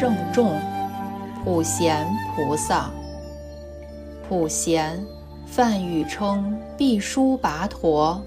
[0.00, 0.52] 圣众，
[1.42, 2.06] 普贤
[2.36, 2.88] 菩萨。
[4.28, 5.04] 普贤，
[5.44, 8.22] 梵语称毕输跋陀，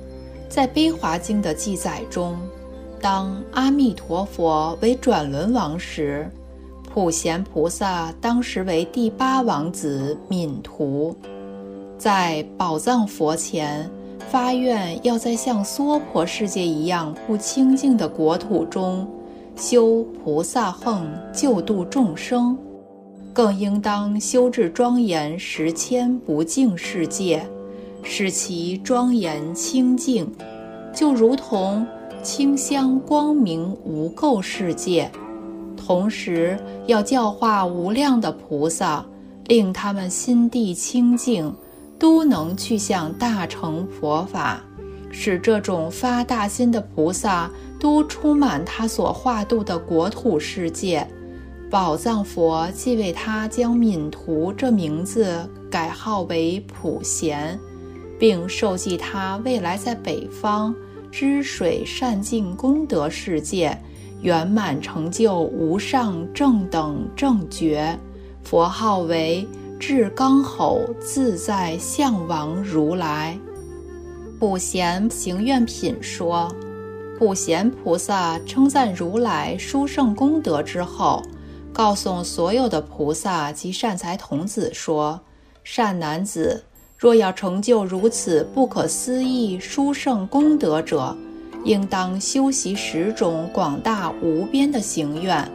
[0.50, 2.38] 在《悲华经》的记载中，
[3.00, 6.30] 当阿弥陀佛为转轮王时，
[6.94, 11.16] 普贤菩萨当时为第八王子敏图，
[11.98, 13.90] 在宝藏佛前
[14.30, 19.08] 发愿，要在像娑婆世界一样不清净的国土中
[19.62, 22.58] 修菩萨行，救度众生。
[23.32, 27.48] 更应当修治庄严十千不净世界，
[28.02, 30.28] 使其庄严清净，
[30.92, 31.86] 就如同
[32.24, 35.10] 清香光明无垢世界。
[35.78, 39.06] 同时，要教化无量的菩萨，
[39.46, 41.54] 令他们心地清净，
[42.00, 44.60] 都能去向大乘佛法，
[45.12, 51.06] 使这种发大心的菩萨都充满他所化度的国土世界。
[51.70, 57.58] 宝藏佛即为他将敏图这名字改号为普贤，
[58.20, 60.76] 并授记他未来在北方
[61.10, 63.78] 知水善净功德世界
[64.22, 67.98] 圆满成就无上正等正觉，
[68.44, 69.48] 佛号为
[69.80, 73.40] 至刚吼自在相王如来。
[74.42, 76.52] 普贤行愿品说，
[77.20, 81.22] 普贤菩萨称赞如来殊胜功德之后。
[81.72, 85.22] 告诉所有的菩萨及善财童子说
[85.64, 86.64] ：“善男子，
[86.98, 91.16] 若要成就如此不可思议殊胜功德者，
[91.64, 95.48] 应当修习十种广大无边的行愿：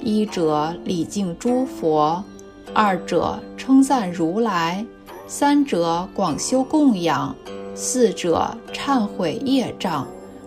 [0.00, 2.24] 一者礼敬诸佛，
[2.72, 4.86] 二者称赞如来，
[5.26, 7.36] 三者广修供养，
[7.74, 10.06] 四者忏悔业障，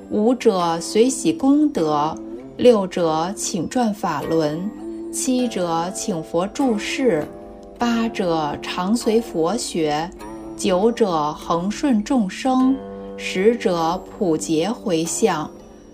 [0.09, 2.15] 五者随喜功德，
[2.57, 4.69] 六者请转法轮。”
[5.11, 7.25] 七者请佛注释，
[7.79, 10.11] 八者常随佛学，
[10.57, 12.75] 九者恒顺众生，
[13.15, 15.49] 十者普结回向。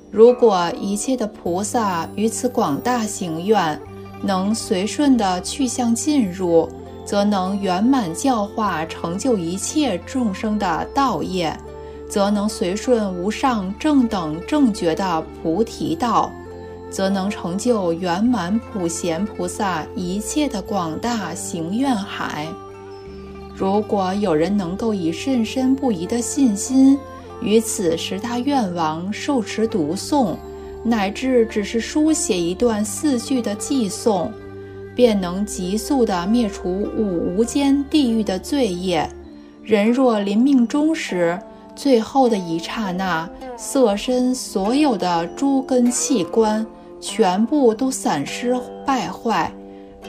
[0.10, 3.80] 如果一切的菩萨于此广大行愿，
[4.24, 6.68] 能随顺的去向进入，
[7.06, 11.58] 则能圆满教化成就一切众生的道业，
[12.10, 16.32] 则能随顺无上正等正觉的菩提道。
[16.90, 22.46] 则能成就圆满普贤菩萨一切的广大行愿海。
[23.56, 27.00] 如果有人能够以甚深不疑的信心，
[27.42, 30.36] 于此十大愿王受持读诵，
[30.84, 34.30] 乃至只是书写一段四句的寄诵，
[34.96, 39.10] 便能急速地灭除五无间地狱的罪业。
[39.64, 41.40] 人若临命终时，
[41.76, 46.66] 最后的一刹那，色身所有的诸根器官。
[47.04, 49.52] 全部都散失败坏，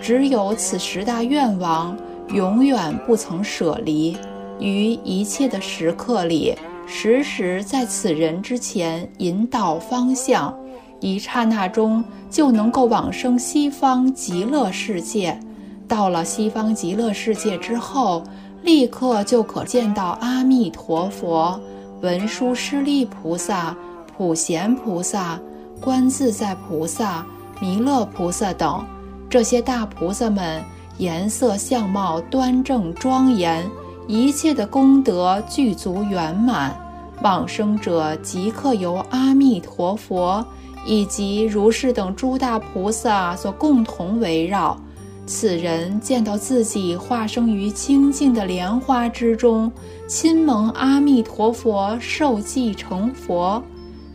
[0.03, 1.97] 只有此十大愿王
[2.29, 4.15] 永远不曾舍离，
[4.61, 6.55] 于一切的时刻里，
[6.87, 10.55] 时时在此人之前引导方向，
[11.03, 15.39] 一刹那中就能够往生西方极乐世界。
[15.87, 18.23] 到了西方极乐世界之后，
[18.63, 21.61] 立刻就可见到阿弥陀佛、
[22.01, 23.77] 文殊师利菩萨、
[24.17, 25.39] 普贤菩萨。
[25.81, 27.27] 观自在菩萨、
[27.61, 28.87] 弥勒菩萨等
[29.29, 30.63] 这些大菩萨们，
[30.97, 33.69] 颜色相貌端正庄严，
[34.07, 36.73] 一切的功德具足圆满。
[37.21, 40.47] 往生者即刻由阿弥陀佛
[40.85, 44.81] 以及如是等诸大菩萨所共同围绕。
[45.25, 49.71] 此人见到自己化生于清净的莲花之中，
[50.09, 53.63] 亲蒙阿弥陀佛受记成佛。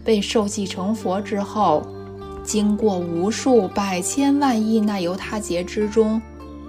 [0.03, 1.85] 被受记成佛之后，
[2.43, 6.21] 经过无数百千万亿那由他劫之中，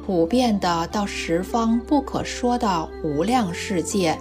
[0.05, 4.19] 普遍的到十方不可说的无量世界，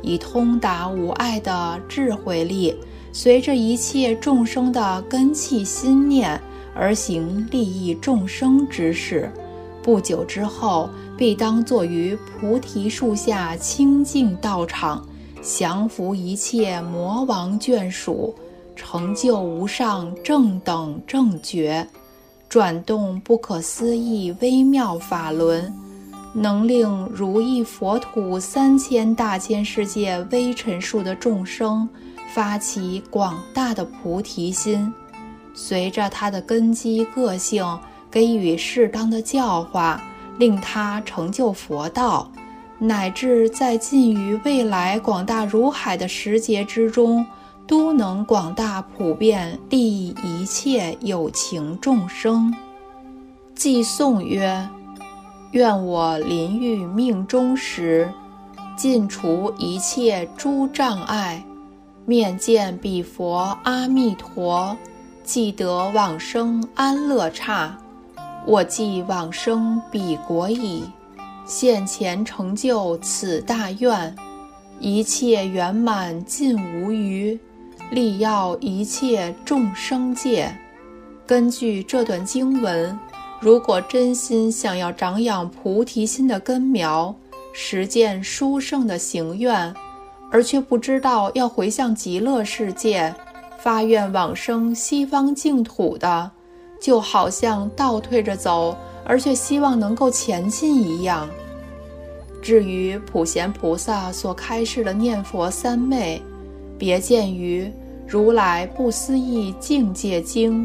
[0.00, 2.76] 以通达无碍的智慧力，
[3.12, 6.40] 随着一切众生的根器心念
[6.74, 9.30] 而行利益众生之事。
[9.82, 15.06] 不久之后，必当坐于菩提树下清净道场，
[15.42, 18.34] 降服一切魔王眷属。
[18.74, 21.86] 成就无上正等正觉，
[22.48, 25.70] 转动不可思议微妙法轮，
[26.34, 31.86] 能令如意佛土三千大千世界微尘数的众生
[32.34, 34.92] 发起广大的菩提心。
[35.54, 37.78] 随着他的根基个性，
[38.10, 40.02] 给予适当的教化，
[40.38, 42.30] 令他成就佛道，
[42.78, 47.26] 乃至在近于未来广大如海的时节之中。
[47.64, 52.52] 都能广大普遍利益一切有情众生。
[53.54, 54.68] 寄颂曰：
[55.52, 58.12] 愿我临欲命终时，
[58.76, 61.42] 尽除一切诸障碍，
[62.12, 64.76] 面见彼佛阿弥陀，
[65.24, 67.74] 即得往生安乐刹。
[68.46, 70.84] 我既往生彼国矣，
[71.46, 74.14] 现前成就此大愿，
[74.78, 77.40] 一切圆满尽无余，
[77.90, 80.54] 利要一切众生界。
[81.26, 82.94] 根据这段经文，
[83.40, 87.16] 如果真心想要长养菩提心的根苗，
[87.54, 89.74] 实践殊胜的行愿，
[90.32, 93.14] 而却不知道要回向极乐世界，
[93.58, 96.28] 发愿往生西方净土的。
[96.80, 101.28] 就好像倒退着走，而却希望能够前进一样。
[102.42, 106.20] 至于普贤菩萨所开示的念佛三昧，
[106.76, 107.64] 别见于
[108.04, 110.64] 《如来不思议境界经》，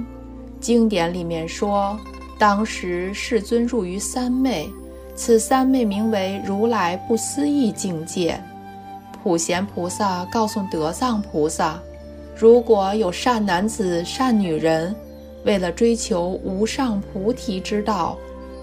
[0.59, 1.95] 经典里面说，
[2.39, 4.67] 当时世尊入于三昧，
[5.13, 8.41] 此三昧名为如来不思议境界。
[9.23, 11.79] 普贤菩萨告诉德藏菩萨，
[12.35, 14.95] 如果有善男子、善女人。
[15.45, 18.17] 为了追求无上菩提之道，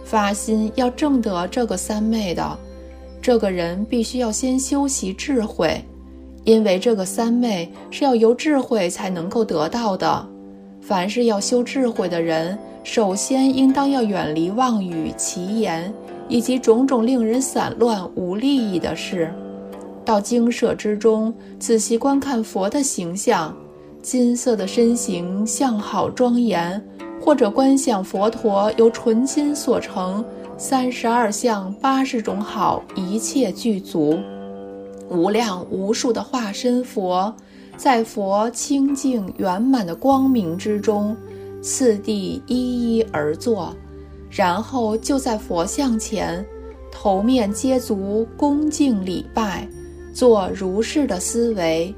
[0.04, 2.58] 发心要证得这个三昧的，
[3.22, 5.82] 这个人必须要先修习智慧，
[6.44, 10.26] 因为这个三昧是要由智慧才能够得到的。
[10.82, 15.90] 凡是要修智慧的人，首先应当要远离妄语、奇言
[16.28, 19.32] 以及种种令人散乱无利益的事，
[20.04, 23.56] 到精舍之中仔细观看佛的形象。
[24.02, 26.78] 金色的身形相好庄严，
[27.18, 30.22] 或者观想佛陀由纯金所成，
[30.58, 34.18] 三十二相八十种好，一切具足，
[35.08, 37.34] 无量无数的化身佛，
[37.78, 41.16] 在佛清净圆满的光明之中，
[41.62, 43.74] 次第一一而坐，
[44.28, 46.44] 然后就在佛像前，
[46.92, 49.66] 头面接足恭敬礼拜，
[50.14, 51.94] 做如是的思维。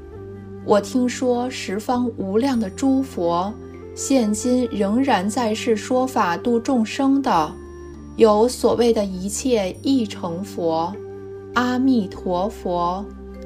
[0.65, 3.53] 我听说十方无量的诸佛，
[3.95, 7.53] 现今仍然在世说法度众生的，
[8.15, 10.91] 有所谓的一切义成佛、
[11.53, 13.05] 阿弥陀佛、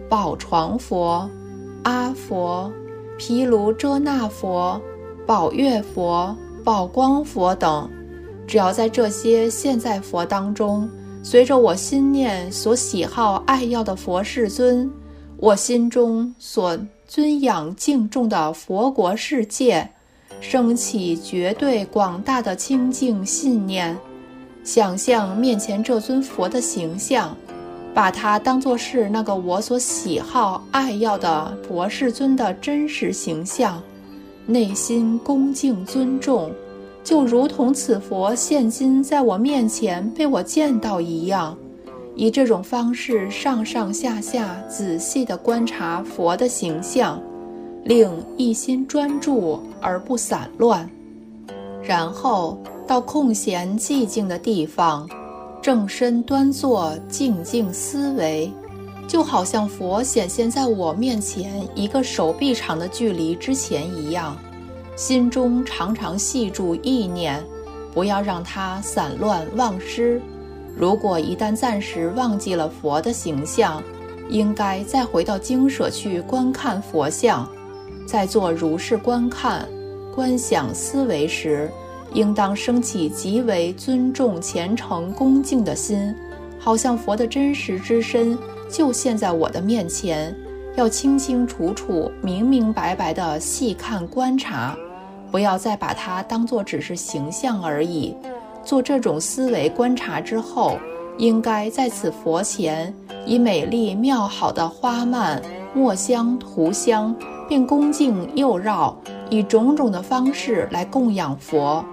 [0.10, 1.30] 宝床佛、
[1.84, 2.72] 阿佛、
[3.18, 4.82] 毗卢遮那佛、
[5.28, 7.90] 宝月佛、宝光佛等，
[8.48, 10.90] 只要在这些现在佛当中，
[11.24, 14.92] 随着我心念所喜好爱要的佛世尊，
[15.38, 16.78] 我心中所。
[17.08, 19.86] 尊仰敬重的佛国世界，
[20.40, 23.98] 升起绝对广大的清净信念，
[24.64, 27.36] 想象面前这尊佛的形象，
[27.94, 33.84] 把它当作是那个我所喜好爱要的佛世尊的真实形象，
[34.46, 36.50] 内心恭敬尊重，
[37.04, 41.58] 就如同此佛现今在我面前被我见到一样。
[42.14, 47.22] 以这种方式上上下下仔细地观察佛的形象，
[47.86, 50.88] 令一心专注而不散乱，
[51.82, 55.10] 然后到空闲寂静的地方，
[55.62, 58.52] 正身端坐，静静思维，
[59.08, 64.38] 就好像佛显现在我面前一个手臂长的距离之前一样，
[65.02, 67.44] 心中常常系住意念，
[67.92, 70.22] 不要让它散乱忘失。
[70.78, 73.82] 如果一旦暂时忘记了佛的形象，
[74.30, 77.50] 应该再回到精舍去观看佛像，
[78.06, 79.68] 在做如是观看、
[80.14, 81.68] 观想、思维时，
[82.14, 86.14] 应当升起极为尊重、虔诚、恭敬的心，
[86.60, 88.38] 好像佛的真实之身
[88.70, 90.32] 就现在我的面前，
[90.76, 94.78] 要清清楚楚、明明白白地细看观察，
[95.32, 98.16] 不要再把它当作只是形象而已。
[98.64, 100.78] 做这种思维观察之后，
[101.18, 102.94] 应该在此佛前
[103.26, 105.42] 以美丽妙好的花蔓、
[105.74, 107.16] 墨香、涂香，
[107.48, 108.96] 并恭敬右绕，
[109.30, 111.84] 以种种的方式来供养佛。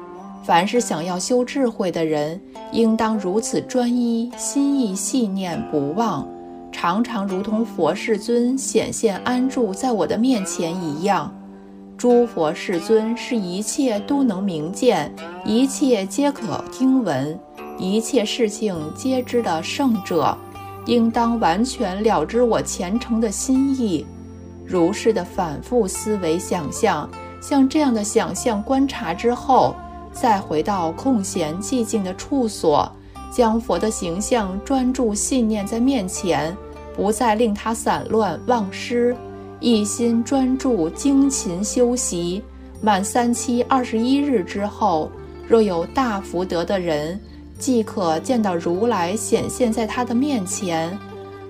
[0.44, 2.40] 凡是想要修智慧的人，
[2.72, 6.26] 应当如此专一，心意细念不忘，
[6.72, 11.30] 常常如同佛世尊显现安住在我的面前一样。
[11.98, 15.12] 诸佛世尊是一切都能明见，
[15.44, 17.36] 一切皆可听闻，
[17.76, 20.38] 一切事情皆知的圣者，
[20.86, 24.06] 应当完全了知我虔诚的心意。
[24.64, 29.74] 如是的反复思维想象，像这样的想象观察之后，
[30.12, 32.88] 再回到空闲寂静的处所，
[33.32, 36.56] 将佛的形象专注信念在面前，
[36.94, 39.16] 不再令它散乱忘失。
[39.60, 42.42] 一心专注精勤修习，
[42.80, 45.10] 满三七二十一日之后，
[45.48, 47.18] 若有大福德的人，
[47.58, 50.96] 即可见到如来显现在他的面前。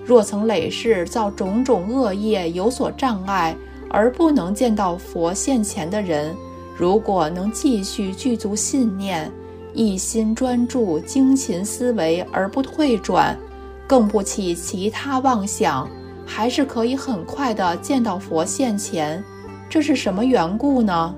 [0.03, 3.55] 若曾累世造种种恶业有所障碍，
[3.91, 6.35] 而不能见到佛现前的人，
[6.75, 9.31] 如果能继续具足信念，
[9.71, 13.37] 一心专注精勤思维而不退转，
[13.85, 15.87] 更不起其他妄想。
[16.31, 19.21] 还是可以很快的见到佛现前，
[19.67, 21.13] 这是什么缘故呢？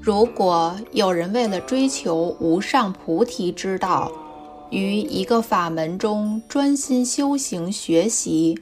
[0.00, 4.10] 如果有人为了追求无上菩提之道，
[4.70, 8.58] 于一个法门中专心修行学习，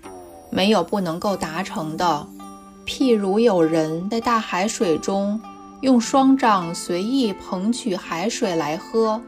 [0.51, 2.27] 没有不能够达成的。
[2.85, 5.41] 譬如有人在大海水中
[5.81, 9.21] 用双掌随意捧取海水来喝，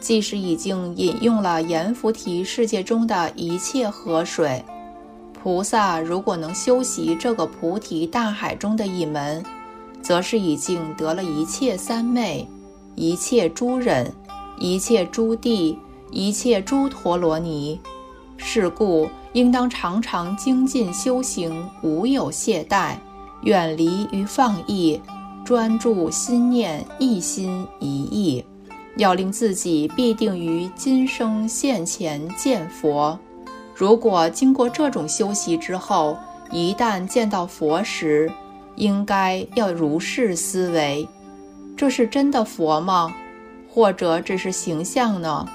[0.00, 4.62] 即使已经饮用了阎浮提世界中的一切河水。
[5.42, 9.42] 菩萨如果能修习这个菩提大海中的一门，
[10.02, 12.46] 则是已经得了一切三昧、
[12.94, 14.12] 一切诸忍、
[14.58, 15.78] 一切诸地、
[16.10, 17.80] 一切诸陀罗尼。
[18.36, 22.96] 是故应当常常精进修行，无有懈怠，
[23.42, 25.00] 远离于放逸，
[25.44, 28.44] 专注心念，一心一意，
[28.96, 33.18] 要令自己必定于今生现前见佛。
[33.80, 36.14] 如果经过这种修习之后，
[36.50, 38.30] 一旦见到佛时，
[38.76, 41.08] 应该要如是思维：
[41.78, 43.10] 这是真的佛吗？
[43.70, 45.48] 或者只是形象呢？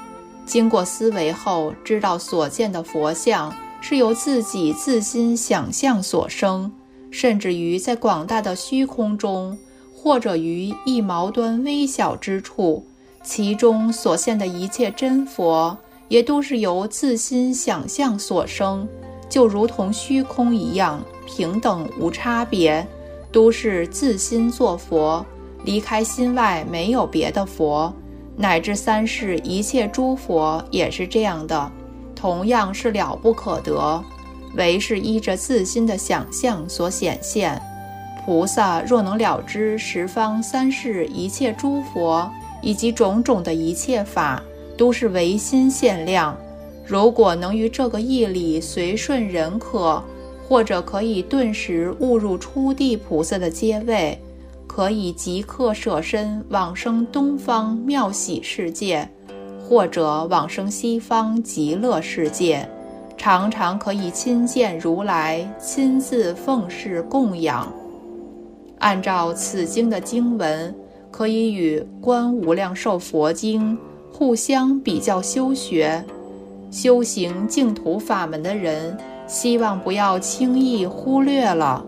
[0.44, 6.72] 经过思维后，知道所见的佛像是由自己自心想象所生，
[7.12, 9.56] 甚至于在广大的虚空中，
[9.96, 12.88] 或者于一毛端微小之处，
[13.24, 15.78] 其中所现的一切真佛。
[16.08, 18.88] 也都是由自心想象所生，
[19.28, 22.86] 就如同虚空一样，平等无差别，
[23.32, 25.26] 都是自心作佛，
[25.64, 27.94] 离开心外没有别的佛，
[28.38, 31.72] 乃至三世一切诸佛也是这样的，
[32.16, 34.04] 同样是了不可得，
[34.56, 37.60] 唯是依着自心的想象所显现。
[38.24, 42.28] 菩萨若能了知十方三世一切诸佛
[42.62, 44.42] 以及种种的一切法。
[44.78, 46.36] 都是唯心限量。
[46.86, 50.04] 如果能于这个义理随顺人可，
[50.48, 54.20] 或者可以顿时误入初地菩萨的阶位，
[54.68, 59.10] 可以即刻舍身往生东方妙喜世界，
[59.68, 62.70] 或者往生西方极乐世界，
[63.18, 67.72] 常常可以亲见如来，亲自奉侍供养。
[68.78, 70.76] 按照此经的经文，
[71.10, 73.76] 可以与《观无量寿佛经》。
[74.18, 76.02] 互相比较修学、
[76.72, 81.86] 修行净土法门的人，希望不要轻易忽略了。